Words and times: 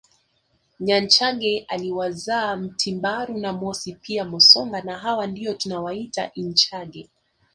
Nyanchage 0.79 1.65
aliwazaa 1.67 2.55
Mtimbaru 2.55 3.37
na 3.37 3.53
Mosi 3.53 3.95
pia 3.95 4.25
Mosonga 4.25 4.81
na 4.81 4.97
hawa 4.99 5.27
ndio 5.27 5.53
tunawaita 5.53 6.31
inchage 6.33 7.09